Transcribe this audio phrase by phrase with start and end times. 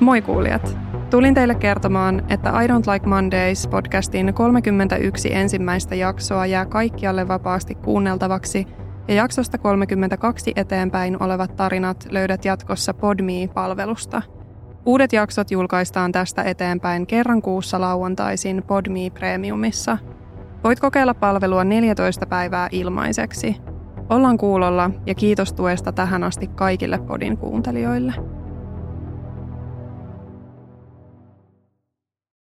[0.00, 0.78] Moi kuulijat!
[1.10, 7.74] Tulin teille kertomaan, että I Don't Like Mondays podcastin 31 ensimmäistä jaksoa jää kaikkialle vapaasti
[7.74, 8.66] kuunneltavaksi
[9.08, 14.22] ja jaksosta 32 eteenpäin olevat tarinat löydät jatkossa Podme-palvelusta.
[14.86, 19.98] Uudet jaksot julkaistaan tästä eteenpäin kerran kuussa lauantaisin Podme Premiumissa.
[20.64, 23.56] Voit kokeilla palvelua 14 päivää ilmaiseksi.
[24.10, 28.37] Ollaan kuulolla ja kiitos tuesta tähän asti kaikille Podin kuuntelijoille.